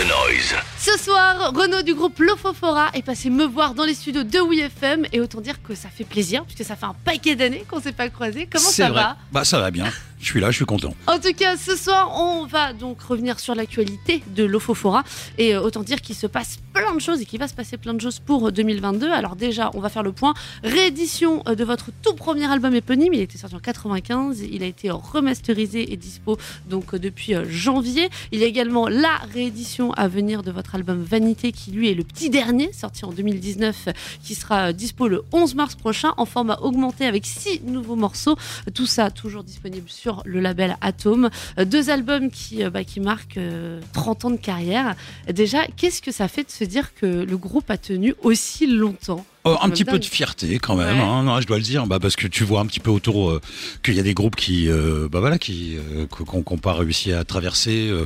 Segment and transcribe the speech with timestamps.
[0.00, 0.54] the noise.
[0.78, 5.06] Ce soir, Renaud du groupe Lofofora est passé me voir dans les studios de WeFM
[5.12, 7.92] et autant dire que ça fait plaisir puisque ça fait un paquet d'années qu'on s'est
[7.92, 8.48] pas croisés.
[8.50, 9.02] Comment ça vrai.
[9.02, 9.16] va?
[9.32, 9.86] Bah ça va bien.
[10.20, 10.94] Je suis là, je suis content.
[11.06, 15.02] En tout cas, ce soir, on va donc revenir sur l'actualité de Lofofora
[15.38, 17.78] et euh, autant dire qu'il se passe plein de choses et qu'il va se passer
[17.78, 19.10] plein de choses pour euh, 2022.
[19.10, 20.34] Alors déjà, on va faire le point.
[20.62, 24.66] Réédition euh, de votre tout premier album éponyme, il était sorti en 95, il a
[24.66, 26.36] été remasterisé et dispo
[26.68, 28.08] donc euh, depuis euh, janvier.
[28.32, 31.94] Il y a également la réédition à venir de votre album Vanité qui lui est
[31.94, 36.12] le petit dernier, sorti en 2019, euh, qui sera euh, dispo le 11 mars prochain
[36.16, 38.36] en format augmenté avec six nouveaux morceaux.
[38.74, 41.30] Tout ça toujours disponible sur le label Atom.
[41.58, 44.94] Euh, Deux albums qui, euh, bah, qui marquent euh, 30 ans de carrière.
[45.28, 49.24] Déjà, qu'est-ce que ça fait de se dire que le groupe a tenu aussi longtemps?
[49.46, 51.02] Euh, un petit peu de fierté quand même, Ouais.
[51.02, 53.30] hein, non, je dois le dire, bah, parce que tu vois un petit peu autour
[53.30, 53.40] euh,
[53.82, 57.14] qu'il y a des groupes qui, euh, bah voilà, qui euh, qu'on qu'on pas réussi
[57.14, 58.04] à traverser euh,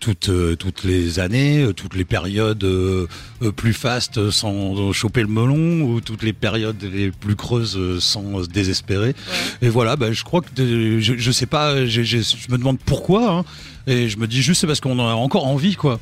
[0.00, 2.66] toutes euh, toutes les années, toutes les périodes
[3.54, 8.48] plus fastes sans choper le melon ou toutes les périodes les plus creuses sans se
[8.48, 9.14] désespérer.
[9.62, 12.00] Et voilà, bah, je crois que de- je, je sais pas, je
[12.50, 13.30] me demande pourquoi.
[13.30, 13.44] Hein,
[13.86, 15.98] et je me dis juste c'est parce qu'on en a encore envie quoi.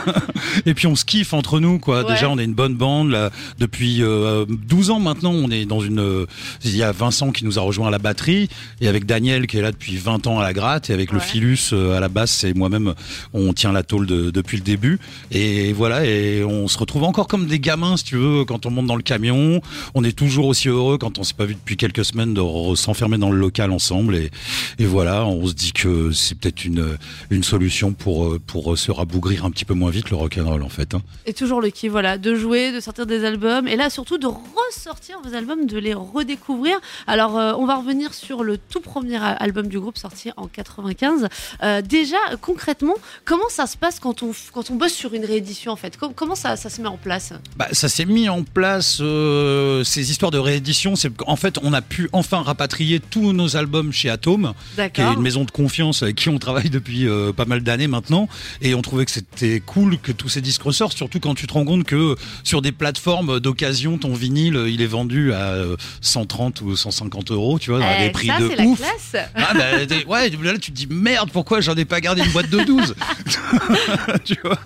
[0.66, 2.02] et puis on se kiffe entre nous quoi.
[2.04, 2.12] Ouais.
[2.12, 5.32] Déjà on est une bonne bande là depuis euh, 12 ans maintenant.
[5.32, 6.26] On est dans une euh,
[6.64, 8.48] il y a Vincent qui nous a rejoint à la batterie
[8.80, 11.18] et avec Daniel qui est là depuis 20 ans à la gratte et avec le
[11.20, 11.24] Ouais.
[11.24, 12.94] Philus euh, à la basse et moi-même
[13.34, 14.98] on tient la tôle de- depuis le début
[15.30, 18.70] et voilà et on se retrouve encore comme des gamins si tu veux quand on
[18.70, 19.60] monte dans le camion.
[19.94, 22.42] On est toujours aussi heureux quand on s'est pas vu depuis quelques semaines de
[22.74, 24.30] s'enfermer dans le local ensemble et,
[24.78, 26.96] et voilà on se dit que c'est peut-être une
[27.30, 30.68] une solution pour euh, pour se rabougrir un petit peu moins vite le rock'n'roll en
[30.68, 30.94] fait.
[30.94, 31.02] hein.
[31.26, 34.26] Et toujours le kiff, voilà, de jouer, de sortir des albums, et là surtout de
[34.26, 36.78] ressortir vos albums, de les redécouvrir.
[37.06, 40.46] Alors, euh, on va revenir sur le tout premier a- album du groupe sorti en
[40.46, 41.28] 95.
[41.62, 42.94] Euh, déjà, concrètement,
[43.24, 45.96] comment ça se passe quand on, quand on bosse sur une réédition en fait?
[45.96, 47.32] Com- Comment ça, ça se met en place?
[47.56, 50.96] Bah, ça s'est mis en place euh, ces histoires de réédition.
[50.96, 55.12] C'est qu'en fait, on a pu enfin rapatrier tous nos albums chez Atom, qui est
[55.14, 58.28] une maison de confiance avec qui on travaille depuis euh, pas mal d'années maintenant.
[58.62, 61.52] Et on trouvait que c'était cool que tous ces disques ressortent, surtout quand tu te
[61.52, 65.76] rends compte que sur des plateformes d'occasion, ton vinyle, euh, il est vendu à euh,
[66.00, 68.78] 130 ou 150 euros, tu vois, dans Eh, des prix ça, de c'est la ouf.
[68.78, 69.26] classe.
[69.34, 69.64] Ah bah,
[70.08, 72.94] ouais, là tu te dis merde, pourquoi j'en ai pas gardé une boîte de 12
[74.24, 74.58] Tu vois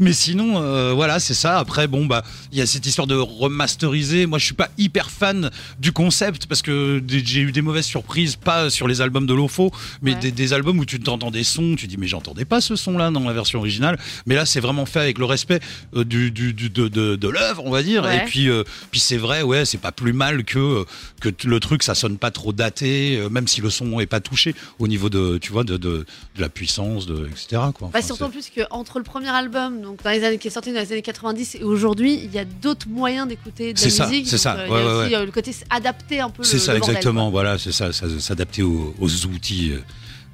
[0.00, 1.58] Mais sinon, euh, voilà, c'est ça.
[1.58, 4.26] Après, bon, bah, il y a cette histoire de remasteriser.
[4.26, 8.36] Moi, je suis pas hyper fan du concept parce que j'ai eu des mauvaises surprises,
[8.36, 9.70] pas sur les albums de Lofo,
[10.02, 10.20] mais Ouais.
[10.20, 13.10] des, des albums où tu t'entends des sons, tu dis, mais j'entendais pas ce son-là
[13.10, 13.98] dans la version originale.
[14.26, 15.60] Mais là, c'est vraiment fait avec le respect
[15.96, 18.04] euh, du, du, du- de, de, de l'œuvre, on va dire.
[18.04, 18.18] Ouais.
[18.18, 20.84] Et puis, euh, puis c'est vrai, ouais, c'est pas plus mal que,
[21.20, 24.06] que t- le truc, ça sonne pas trop daté, euh, même si le son est
[24.06, 27.62] pas touché au niveau de, tu vois, de, de, de la puissance, de, etc.
[27.74, 27.90] Quoi.
[27.92, 30.72] Bah, surtout en plus qu'entre le premier album, donc dans les années qui est sorti
[30.72, 34.06] dans les années 90 et aujourd'hui, il y a d'autres moyens d'écouter de la ça,
[34.08, 34.26] musique.
[34.28, 35.20] c'est ça, euh, ouais, il y a ouais, aussi ouais.
[35.20, 37.22] euh, le côté adapté un peu C'est ça, le bordel, exactement.
[37.24, 37.30] quoi.
[37.42, 39.78] Voilà, c'est ça, ça s'adapter aux, aux outils euh,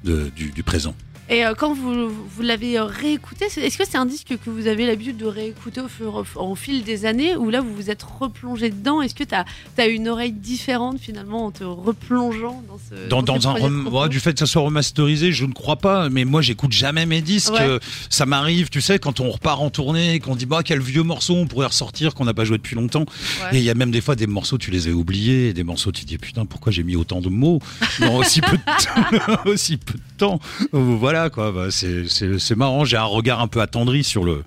[0.03, 0.95] de, du, du présent.
[1.31, 4.67] Et euh, quand vous, vous l'avez euh, réécouté, est-ce que c'est un disque que vous
[4.67, 8.03] avez l'habitude de réécouter au, fur, au fil des années ou là vous vous êtes
[8.03, 9.01] replongé dedans?
[9.01, 13.07] Est-ce que tu as, une oreille différente finalement en te replongeant dans ce.
[13.07, 15.53] Dans, dans dans ces un rem- ouais, du fait que ça soit remasterisé, je ne
[15.53, 17.53] crois pas, mais moi j'écoute jamais mes disques.
[17.53, 17.61] Ouais.
[17.61, 21.03] Euh, Ça m'arrive, tu sais, quand on repart en tournée, qu'on dit bah quel vieux
[21.03, 23.05] morceau on pourrait ressortir qu'on n'a pas joué depuis longtemps.
[23.43, 23.55] Ouais.
[23.55, 25.63] Et il y a même des fois des morceaux tu les as oubliés, et des
[25.63, 27.59] morceaux tu te dis putain pourquoi j'ai mis autant de mots
[28.01, 28.63] dans aussi peu de
[29.25, 30.41] temps, aussi peu de temps?
[30.73, 30.95] Euh,
[31.29, 32.85] Quoi, bah, c'est marrant.
[32.85, 34.43] J'ai un regard un peu attendri sur le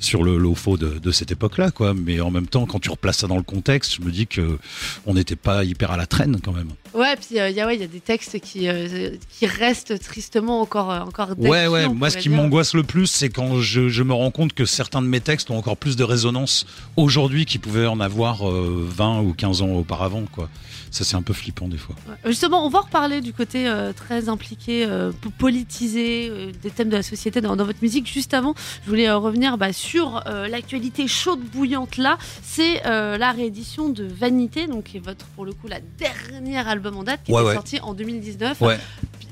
[0.00, 1.92] sur le l'OFO de, de cette époque-là quoi.
[1.94, 4.58] Mais en même temps, quand tu replaces ça dans le contexte, je me dis que
[5.06, 6.70] on n'était pas hyper à la traîne quand même.
[6.94, 9.46] Ouais, puis euh, il y, a- ouais, il y a des textes qui, euh, qui
[9.46, 11.88] restent tristement encore, euh, encore Ouais, ouais.
[11.88, 15.02] Moi, ce qui m'angoisse le plus, c'est quand je, je me rends compte que certains
[15.02, 16.64] de mes textes ont encore plus de résonance
[16.96, 20.48] aujourd'hui qu'ils pouvaient en avoir euh, 20 ou 15 ans auparavant, quoi.
[20.90, 21.94] Ça, c'est un peu flippant des fois.
[22.24, 26.88] Justement, on va reparler du côté euh, très impliqué, euh, po- politisé, euh, des thèmes
[26.88, 28.06] de la société dans, dans votre musique.
[28.10, 28.54] Juste avant,
[28.84, 32.18] je voulais revenir bah, sur l'actualité chaude, bouillante là.
[32.42, 36.96] C'est la réédition de Vanité, donc qui est votre, pour le coup, la dernière album
[36.96, 37.54] en date qui Ouais, était ouais.
[37.54, 38.60] sorti en 2019.
[38.60, 38.78] Ouais.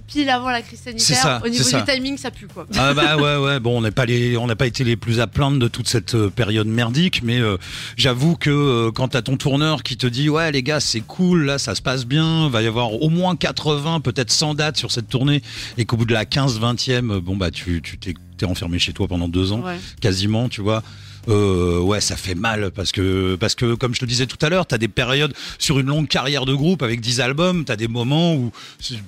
[0.07, 1.17] Pile avant la crise sanitaire.
[1.17, 1.81] ça, Au niveau ça.
[1.81, 2.67] du timing, ça pue quoi.
[2.77, 5.19] Ah bah ouais ouais bon on n'est pas les on n'a pas été les plus
[5.21, 7.57] à plaindre de toute cette euh, période merdique mais euh,
[7.97, 11.45] j'avoue que euh, quand t'as ton tourneur qui te dit ouais les gars c'est cool
[11.47, 14.93] là ça se passe bien va y avoir au moins 80 peut-être 100 dates sur
[14.93, 15.43] cette tournée
[15.77, 18.79] et qu'au bout de la 15 20e euh, bon bah tu tu t'es t'es enfermé
[18.79, 19.79] chez toi pendant deux ans, Ouais.
[20.03, 20.83] quasiment, tu vois.
[21.29, 24.49] Euh, ouais, ça fait mal parce que parce que comme je te disais tout à
[24.49, 27.89] l'heure, t'as des périodes sur une longue carrière de groupe avec 10 albums, t'as des
[27.89, 28.53] moments où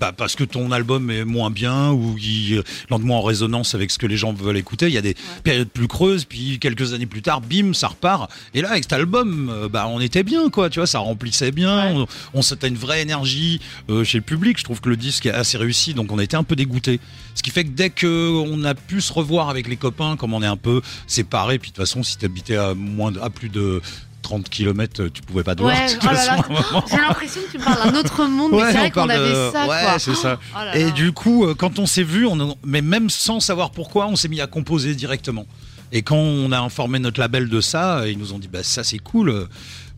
[0.01, 3.91] bah, parce que ton album est moins bien ou il est lentement en résonance avec
[3.91, 6.93] ce que les gens veulent écouter, il y a des périodes plus creuses, puis quelques
[6.93, 8.31] années plus tard, bim, ça repart.
[8.55, 11.53] Et là, avec cet album, euh, bah on était bien, quoi, tu vois, ça remplissait
[11.53, 11.93] bien, Ouais.
[11.95, 13.61] on, on s'était une vraie énergie
[13.91, 14.59] euh, chez le public.
[14.59, 16.99] Je trouve que le disque est assez réussi, donc on a été un peu dégoûté.
[17.35, 20.35] Ce qui fait que dès que on a pu se revoir avec les copains, comme
[20.35, 23.31] on est un peu séparés, puis de toute façon, si t'habitais à moins de, à
[23.31, 23.81] plus de
[24.23, 25.75] 30 km, tu pouvais pas voir.
[25.75, 26.81] Ouais, oh.
[26.91, 29.67] J'ai l'impression que tu parles d'un autre monde, mais c'est vrai qu'on avait de- ça.
[29.67, 29.99] ouais, quoi.
[29.99, 30.39] c'est ça.
[30.55, 33.71] Oh là Et du coup, euh, quand on s'est vu, on mais même sans savoir
[33.71, 35.47] pourquoi, on s'est mis à composer directement.
[35.93, 38.85] Et quand on a informé notre label de ça, ils nous ont dit bah ça
[38.85, 39.49] c'est cool.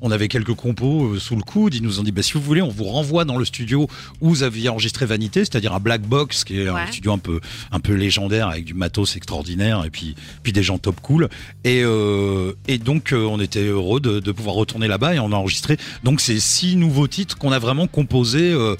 [0.02, 1.74] On avait quelques compos euh, sous le coude.
[1.74, 3.88] Ils nous ont dit bah si vous voulez, on vous renvoie dans le studio
[4.20, 6.80] où vous aviez enregistré Vanité, c'est-à-dire à Black Box, qui est Ouais.
[6.80, 7.40] un studio un peu
[7.72, 11.28] un peu légendaire avec du matos extraordinaire et puis puis des gens top cool.
[11.64, 15.32] Et euh, et donc euh, on était heureux de, de pouvoir retourner là-bas et on
[15.32, 18.76] a enregistré donc ces six nouveaux titres qu'on a vraiment composés euh,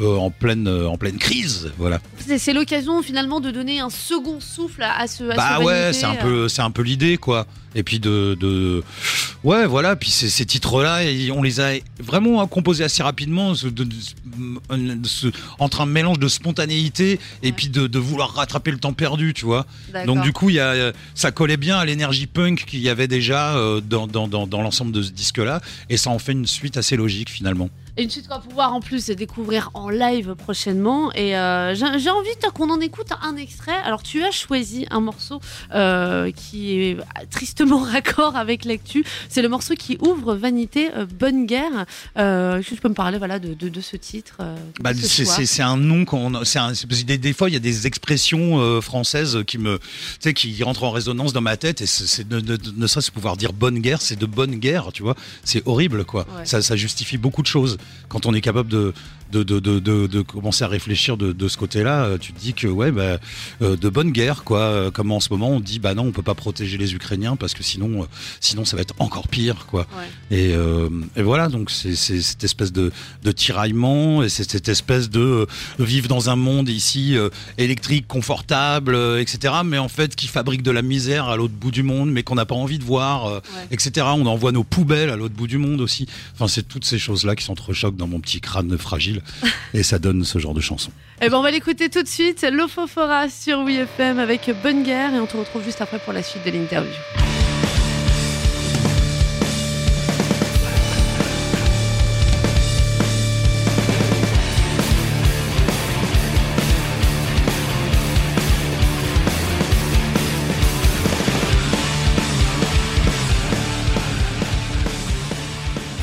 [0.00, 1.70] euh, en pleine en pleine crise.
[1.78, 2.00] Voilà.
[2.38, 5.24] C'est l'occasion finalement de donner un second souffle à, à ce.
[5.24, 7.46] À Bah ce ouais, c'est un peu, c'est un peu l'idée quoi.
[7.76, 8.84] Et puis de, de,
[9.44, 9.94] ouais, voilà.
[9.96, 11.00] Puis ces, ces titres-là,
[11.32, 13.86] on les a vraiment composés assez rapidement, ce- de-
[15.04, 17.52] ce- entre un mélange de spontanéité et Ouais.
[17.52, 19.66] puis de, de vouloir rattraper le temps perdu, tu vois.
[20.06, 23.56] Donc du coup, y a, ça collait bien à l'énergie punk qu'il y avait déjà
[23.56, 25.60] euh, dans, dans, dans, dans l'ensemble de ce disque-là,
[25.90, 27.68] et ça en fait une suite assez logique finalement.
[27.96, 31.12] Et une suite qu'on va pouvoir en plus découvrir en live prochainement.
[31.14, 33.76] Et euh, j'ai envie qu'on en écoute un extrait.
[33.84, 35.40] Alors tu as choisi un morceau
[35.74, 36.96] euh, qui est
[37.30, 39.04] tristement raccord avec l'actu.
[39.28, 41.86] C'est le morceau qui ouvre Vanité, euh, Bonne Guerre.
[42.16, 44.38] Est-ce que tu peux me parler voilà, de, de, de ce titre
[44.80, 48.80] Bah, ce c'est, c'est un nom qu'on des, des fois il y a des expressions
[48.80, 49.78] françaises qui me
[50.34, 53.36] qui rentrent en résonance dans ma tête et c'est, ne, ne, ne serait-ce que pouvoir
[53.36, 55.14] dire bonne guerre c'est de bonne guerre tu vois
[55.44, 56.46] c'est horrible quoi Ouais.
[56.46, 57.76] ça, ça justifie beaucoup de choses
[58.08, 58.92] quand on est capable de
[59.32, 62.40] de, de, de, de, de commencer à réfléchir de, de ce côté-là, euh, tu te
[62.40, 63.18] dis que ouais, bah,
[63.62, 64.60] euh, de bonne guerre, quoi.
[64.60, 67.36] Euh, Comme en ce moment, on dit bah non, on peut pas protéger les Ukrainiens
[67.36, 68.06] parce que sinon, euh,
[68.40, 69.86] sinon ça va être encore pire, quoi.
[69.98, 70.36] Ouais.
[70.38, 72.92] Et, euh, et voilà, donc c'est c'est cette espèce de,
[73.22, 75.46] de tiraillement et c'est cette espèce de euh,
[75.78, 77.28] vivre dans un monde ici euh,
[77.58, 79.54] électrique, confortable, euh, etc.
[79.64, 82.34] Mais en fait, qui fabrique de la misère à l'autre bout du monde, mais qu'on
[82.36, 83.66] n'a pas envie de voir, euh, Ouais.
[83.72, 84.06] etc.
[84.14, 86.06] On envoie nos poubelles à l'autre bout du monde aussi.
[86.34, 89.22] Enfin, c'est toutes ces choses-là qui s'entrechoquent dans mon petit crâne fragile
[89.72, 90.90] et ça donne ce genre de chanson.
[91.20, 92.46] Eh ben on va l'écouter tout de suite.
[92.50, 95.14] L'Ofofora sur WeFM avec Bonne Guerre.
[95.14, 96.90] Et on te retrouve juste après pour la suite de l'interview.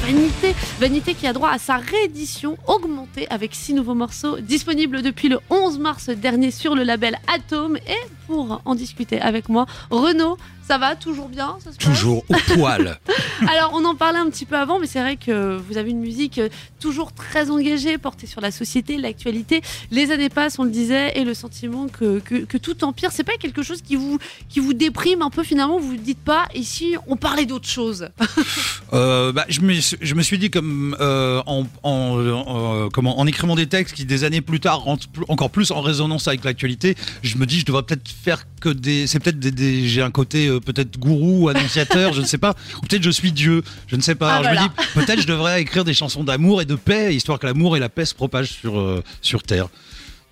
[0.04, 5.30] Vanité, Vanité qui a droit à sa réédition augmentée avec six nouveaux morceaux disponibles depuis
[5.30, 7.78] le 11 mars dernier sur le label Atom.
[7.78, 12.24] Et pour en discuter avec moi, Renaud, ça va toujours bien ça se passe Toujours
[12.30, 12.98] au poil.
[13.48, 16.00] Alors, on en parlait un petit peu avant, mais c'est vrai que vous avez une
[16.00, 16.50] musique euh,
[16.80, 19.62] toujours très engagée, portée sur la société, l'actualité.
[19.92, 23.26] Les années passent, on le disait, et le sentiment que, que, que tout empire, c'est
[23.26, 24.18] pas quelque chose qui vous,
[24.48, 25.78] qui vous déprime un peu finalement.
[25.78, 28.10] Vous ne dites pas, ici, on parlait d'autre chose?
[28.94, 31.90] Euh, bah, je, me, je me suis dit comme euh, en, en,
[32.46, 35.72] en- comment, en écrivant des textes qui des années plus tard rentrent plus- encore plus
[35.72, 39.40] en résonance avec l'actualité, je me dis je devrais peut-être faire que des c'est peut-être
[39.40, 43.04] des, des- j'ai un côté euh, peut-être gourou annonciateur, je ne sais pas, ou peut-être
[43.04, 44.30] je suis Dieu, je ne sais pas.
[44.34, 44.62] Ah, Alors, Je voilà.
[44.64, 47.78] me dis peut-être je devrais écrire des chansons d'amour et de paix histoire que l'amour
[47.78, 49.68] et la paix se propagent sur euh, sur terre.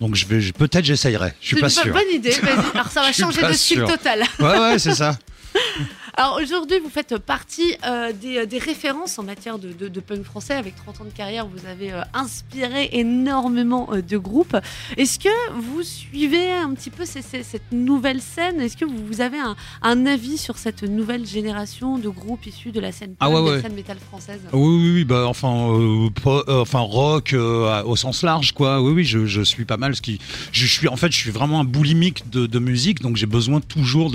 [0.00, 1.92] Donc je vais je- peut-être j'essayerai, je suis C'est pas une bo- sûr.
[1.92, 2.70] bonne idée, vas-y.
[2.74, 3.88] Alors, ça va Je suis changer pas de style sûr.
[3.88, 4.22] total.
[4.38, 5.18] Ouais ouais, c'est ça.
[6.22, 10.22] Alors aujourd'hui, vous faites partie euh, des, des références en matière de, de- de punk
[10.22, 10.52] français.
[10.52, 14.54] Avec 30 ans de carrière, vous avez euh, inspiré énormément euh, de groupes.
[14.98, 18.60] Est-ce que vous suivez un petit peu ces- ces- cette nouvelle scène?
[18.60, 22.70] Est-ce que vous, vous avez un, un avis sur cette nouvelle génération de groupes issus
[22.70, 24.40] de la scène punk, Ah ouais, de la scène métal française?
[24.52, 28.82] Oui, oui, oui, bah enfin, euh, euh, enfin rock euh, au sens large, quoi.
[28.82, 29.96] Oui, oui, je, je suis pas mal.
[29.96, 30.18] Ce qui,
[30.52, 33.62] je suis, en fait, je suis vraiment un boulimique de, de musique, donc j'ai besoin
[33.62, 34.12] toujours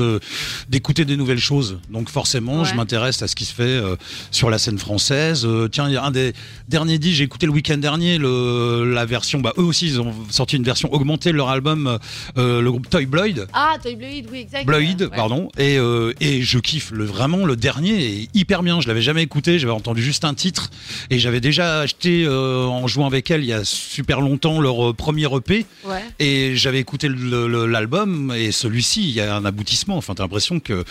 [0.69, 1.79] d'écouter des nouvelles choses.
[1.95, 2.65] Donc forcément, Ouais.
[2.69, 3.95] je m'intéresse à ce qui se fait euh,
[4.29, 5.45] sur la scène française.
[5.45, 6.33] Euh, tiens, il y a un des
[6.67, 9.39] derniers disques, j'ai écouté le week-end dernier le, la version.
[9.39, 11.97] Bah eux aussi, ils ont sorti une version augmentée de leur album,
[12.37, 13.47] euh, le groupe Toy Bloid.
[13.53, 14.65] Ah, Toy Blade, oui, exact.
[14.65, 15.07] Bloid, Ouais.
[15.15, 15.77] pardon, et,
[16.19, 18.81] et je kiffe le, vraiment le dernier est hyper bien.
[18.81, 20.69] Je l'avais jamais écouté, j'avais entendu juste un titre
[21.09, 25.27] et j'avais déjà acheté en jouant avec elle il y a super longtemps leur premier
[25.33, 26.03] EP Ouais.
[26.19, 29.95] et j'avais écouté l'album et celui-ci il y a un aboutissement.
[29.97, 30.83] Enfin, t'as l'impression que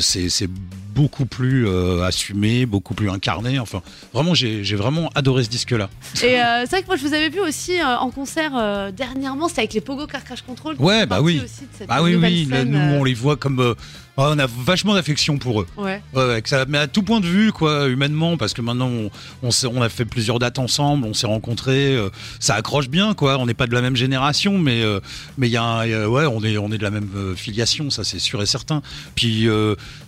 [0.00, 0.50] c'est c'est
[0.94, 3.58] beaucoup plus euh, assumé, beaucoup plus incarné.
[3.58, 3.82] Enfin,
[4.12, 5.90] vraiment, j'ai vraiment adoré ce disque-là.
[6.22, 8.52] Et euh, c'est vrai que moi, je vous avais vu aussi euh, en concert
[8.92, 10.76] dernièrement, c'était avec les Pogo Car Crash Control.
[10.78, 11.40] Ouais, bah oui.
[11.44, 13.74] aussi de cette Ah oui, oui, là, nous on les voit comme
[14.16, 15.66] oh, on a vachement d'affection pour eux.
[15.76, 16.02] Ouais.
[16.14, 18.88] Ouais, ouais, que ça, mais à tout point de vue, quoi, humainement, parce que maintenant
[18.88, 19.10] on,
[19.42, 23.38] on, a fait plusieurs dates ensemble, on s'est rencontrés, euh, ça accroche bien, quoi.
[23.38, 25.00] On n'est pas de la même génération, mais euh,
[25.38, 28.04] mais il y a, un- ouais, on est on est de la même filiation, ça
[28.04, 28.82] c'est sûr et certain.
[29.14, 29.48] Puis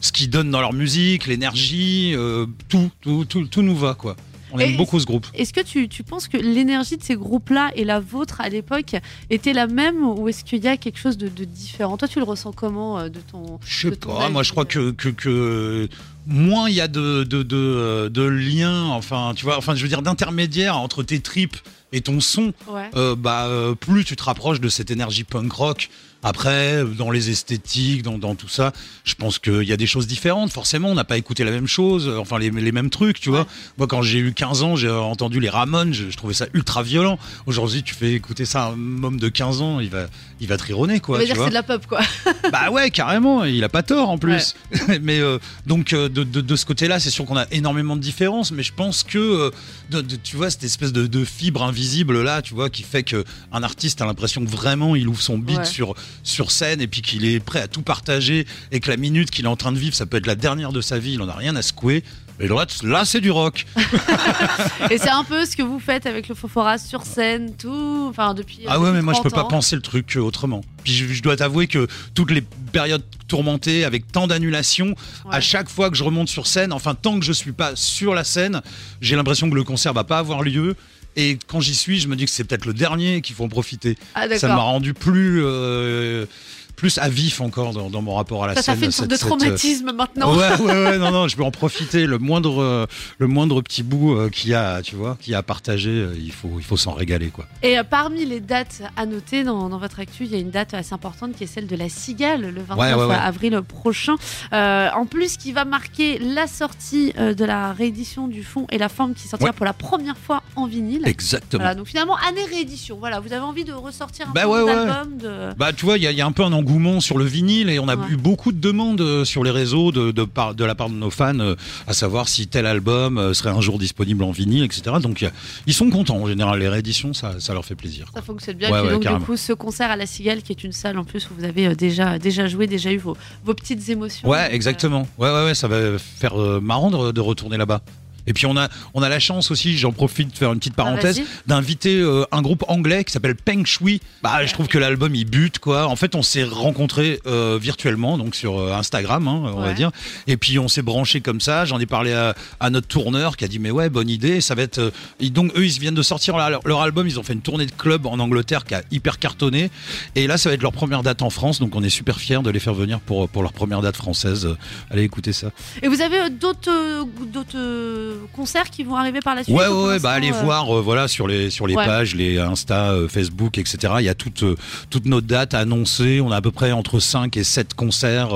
[0.01, 4.17] ce qu'ils donnent dans leur musique, l'énergie, euh, tout, tout, tout, tout nous va, quoi.
[4.53, 5.27] On aime Et- beaucoup ce groupe.
[5.35, 8.95] Est-ce que tu, tu penses que l'énergie de ces groupes-là et la vôtre à l'époque
[9.29, 11.97] était la même ou est-ce qu'il y a quelque chose de, de différent?
[11.97, 13.59] Toi, tu le ressens comment euh, de ton.
[13.67, 15.89] Je sais pas, moi je crois que, que, que
[16.29, 19.83] moins il y a de, de, de, euh, de liens, enfin, tu vois, enfin, je
[19.83, 21.57] veux dire, d'intermédiaire entre tes tripes
[21.97, 22.91] et ton son, Ouais.
[22.95, 25.89] euh, bah, euh, plus tu te rapproches de cette énergie punk rock.
[26.23, 28.73] Après, dans les esthétiques, dans, dans tout ça,
[29.05, 30.51] je pense qu'il y a des choses différentes.
[30.51, 33.29] Forcément, on n'a pas écouté la même chose, euh, enfin les, les mêmes trucs, tu
[33.29, 33.37] Ouais.
[33.37, 33.47] vois.
[33.79, 36.83] Moi, quand j'ai eu 15 ans, j'ai entendu les Ramones, je, je trouvais ça ultra
[36.83, 37.17] violent.
[37.47, 40.07] Aujourd'hui, tu fais écouter ça à un homme de 15 ans, il va,
[40.41, 41.21] il va te rironner, quoi.
[41.21, 42.01] Tu dire c'est de la pop, quoi.
[42.51, 44.57] Bah ouais, carrément, il a pas tort en plus.
[45.03, 48.51] mais euh, donc de, de, de ce côté-là, c'est sûr qu'on a énormément de différences,
[48.51, 49.53] mais je pense que
[49.91, 51.86] de- tu vois cette espèce de, de fibre invisible
[52.23, 55.39] là, tu vois, qui fait que un artiste a l'impression que vraiment il ouvre son
[55.39, 55.65] beat Ouais.
[55.65, 59.31] sur sur scène et puis qu'il est prêt à tout partager et que la minute
[59.31, 61.23] qu'il est en train de vivre, ça peut être la dernière de sa vie, il
[61.23, 62.03] en a rien à secouer.
[62.39, 63.65] Et là, là c'est du rock.
[64.91, 68.07] et c'est un peu ce que vous faites avec le Fofora sur scène, tout.
[68.11, 68.59] Enfin, depuis.
[68.65, 70.63] euh, Ah ouais, depuis mais moi je peux 30 pas penser le truc euh, autrement.
[70.85, 75.33] Puis je, je dois t'avouer que toutes les périodes tourmentées avec tant d'annulations, Ouais.
[75.35, 78.15] à chaque fois que je remonte sur scène, enfin tant que je suis pas sur
[78.15, 78.61] la scène,
[79.01, 80.77] j'ai l'impression que le concert va pas avoir lieu.
[81.17, 83.49] Et quand j'y suis, je me dis que c'est peut-être le dernier qu'il faut en
[83.49, 83.97] profiter.
[84.15, 86.27] Ah, Ça m'a rendu plus euh,
[86.77, 88.81] plus à vif encore dans, dans mon rapport à la Ça, ça scène.
[88.81, 90.37] fait une sorte de cette, euh, traumatisme maintenant.
[90.37, 92.07] Ouais, ouais, ouais, non, non, je peux en profiter.
[92.07, 92.87] Le moindre, euh,
[93.19, 96.07] le moindre petit bout euh, qu'il y a, tu vois, qu'il y a à partager,
[96.19, 97.47] il faut, il faut s'en régaler, quoi.
[97.63, 100.75] Et parmi les dates à noter dans, dans votre actu, il y a une date
[100.75, 103.15] assez importante qui est celle de la Cigale, le 29 Ouais, ouais, ouais.
[103.17, 104.15] avril prochain.
[104.53, 108.89] Euh, en plus, qui va marquer la sortie de la réédition du fond et la
[108.89, 111.03] forme qui sortira pour la première fois en vinyle.
[111.07, 111.63] Exactement.
[111.63, 112.99] Voilà, donc finalement, année réédition.
[112.99, 115.55] Voilà, vous avez envie de ressortir un Bah peu de...
[115.57, 117.79] Bah, tu vois, il y, y a un peu un engouement sur le vinyle et
[117.79, 118.09] on a Ouais.
[118.11, 120.95] eu beaucoup de demandes euh, sur les réseaux de, de, par- de la part de
[120.95, 121.55] nos fans euh,
[121.87, 124.97] à savoir si tel album euh, serait un jour disponible en vinyle, etc.
[125.01, 125.31] Donc, a-
[125.67, 126.59] ils sont contents en général.
[126.59, 128.07] Les rééditions, ça, ça leur fait plaisir.
[128.13, 128.21] quoi.
[128.21, 128.71] Ça fonctionne bien.
[128.71, 129.21] Ouais, Et ouais, donc, carrément.
[129.21, 131.45] du coup, ce concert à la Cigale, qui est une salle en plus où vous
[131.45, 134.29] avez déjà, déjà joué, déjà eu vos, vos petites émotions.
[134.29, 135.07] Ouais, euh, exactement.
[135.19, 137.81] Ouais, ouais, ouais, ça va faire marrant de, de retourner là-bas.
[138.27, 140.75] Et puis on a, on a la chance aussi, j'en profite de faire une petite
[140.77, 144.01] ah, parenthèse, d'inviter euh, un groupe anglais qui s'appelle Peng Shui.
[144.23, 145.87] Bah, je trouve que l'album il bute quoi.
[145.87, 149.91] En fait, on s'est rencontrés euh, virtuellement, donc sur euh, Instagram, hein, on va dire.
[150.27, 151.65] Et puis on s'est branché comme ça.
[151.65, 154.41] J'en ai parlé à, à notre tourneur qui a dit mais ouais, bonne idée.
[154.41, 154.93] Ça va être.
[155.21, 157.07] et donc eux, ils viennent de sortir leur, leur album.
[157.07, 159.71] Ils ont fait une tournée de club en Angleterre qui a hyper cartonné.
[160.15, 161.61] Et là, ça va être leur première date en France.
[161.61, 164.49] Donc on est super fiers de les faire venir pour pour leur première date française.
[164.91, 165.51] Allez écouter ça.
[165.83, 170.11] Et vous avez d'autres d'autres concerts qui vont arriver par la suite Ouais, ouais, bah
[170.13, 171.85] allez euh, voir, euh, voilà, sur les sur les Ouais.
[171.87, 173.95] pages, les Insta, euh, Facebook, etc.
[173.99, 174.45] Il y a toutes
[174.91, 176.21] toutes nos dates annoncées.
[176.21, 178.31] On a à peu près entre 5 et 7 concerts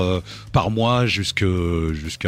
[0.51, 1.45] par mois jusqu'à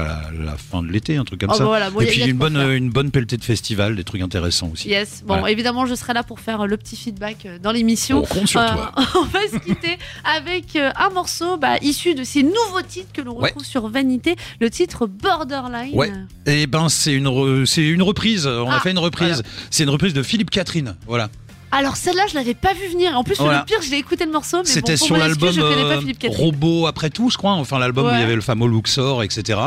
[0.03, 1.59] la, la fin de l'été, un truc comme Oh, ça.
[1.59, 3.43] bah voilà, bon, et y puis y a de une bonne une bonne pelletée de
[3.43, 4.89] festivals, des trucs intéressants aussi.
[4.89, 5.23] Yes.
[5.25, 5.51] Bon, Voilà.
[5.51, 8.19] évidemment, je serai là pour faire le petit feedback dans l'émission.
[8.19, 8.91] On compte sur Euh, toi.
[9.15, 13.33] on va se quitter avec un morceau bah, issu de ces nouveaux titres que l'on
[13.37, 13.49] Ouais.
[13.49, 15.93] retrouve sur Vanité, le titre Borderline.
[15.95, 16.11] Ouais.
[16.45, 17.27] Et ben c'est une
[17.65, 18.47] c'est une reprise.
[18.47, 19.41] On Ah, a fait une reprise.
[19.43, 19.49] voilà.
[19.69, 20.95] C'est une reprise de Philippe Catherine.
[21.07, 21.29] Voilà.
[21.75, 23.17] Alors celle-là, je l'avais pas vu venir.
[23.17, 23.59] En plus, Voilà.
[23.59, 26.29] le pire, j'ai écouté le morceau, mais C'était bon, sur l'album je euh.
[26.29, 27.53] Robot après tout, je crois.
[27.53, 29.59] Enfin, l'album où il y avait le fameux Luxor, etc.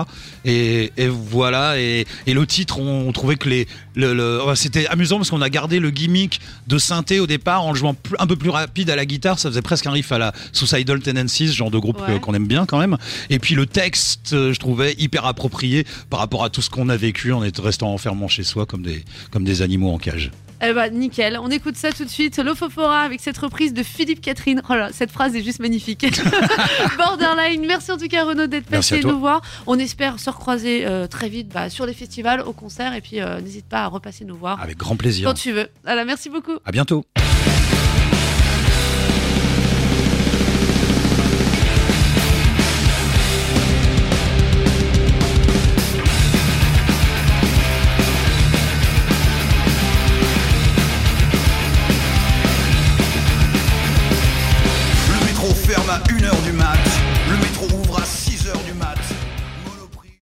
[0.44, 1.80] Et, et voilà.
[1.80, 5.48] Et, et le titre, on, on trouvait que les, le, c'était amusant parce qu'on a
[5.50, 8.94] gardé le gimmick de synthé au départ en le jouant un peu plus rapide à
[8.96, 9.38] la guitare.
[9.40, 12.14] Ça faisait presque un riff à la Suicidal Tendencies, genre de groupe Ouais.
[12.14, 12.96] que- qu'on aime bien quand même.
[13.30, 16.88] Et puis le texte, euh, je trouvais hyper approprié par rapport à tout ce qu'on
[16.88, 20.30] a vécu en étant restant enfermant chez soi comme des, comme des animaux en cage.
[20.62, 21.38] Eh ben, nickel.
[21.40, 22.38] On écoute ça tout de suite.
[22.38, 24.62] L'Ofofora avec cette reprise de Philippe Catherine.
[24.70, 26.06] Oh là, cette phrase est juste magnifique.
[26.96, 27.66] Borderline.
[27.66, 29.42] Merci en tout cas, Renaud, d'être passé nous voir.
[29.66, 32.94] On espère se recroiser euh, très vite bah, sur les festivals, au concert.
[32.94, 35.28] Et puis, euh, n'hésite pas à repasser nous voir Avec grand plaisir.
[35.28, 35.68] quand tu veux.
[35.84, 36.56] Voilà, merci beaucoup.
[36.64, 37.04] À bientôt.